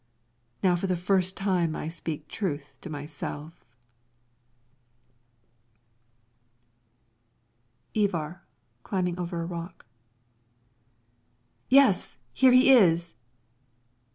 Now 0.63 0.75
for 0.75 0.87
the 0.87 0.95
first 0.95 1.37
time 1.37 1.75
I 1.75 1.87
speak 1.87 2.27
truth 2.27 2.79
to 2.81 2.89
myself. 2.89 3.63
Ivar 7.93 8.41
[climbing' 8.81 9.19
over 9.19 9.43
a 9.43 9.45
rock] 9.45 9.85
Yes, 11.69 12.17
here 12.33 12.51
he 12.51 12.71
is. 12.71 13.13